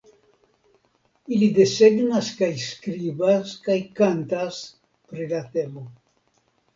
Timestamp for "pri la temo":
5.13-5.85